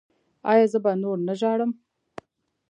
ایا 0.51 0.65
زه 0.71 0.77
به 0.83 0.91
نور 1.01 1.17
نه 1.27 1.33
ژاړم؟ 1.39 1.71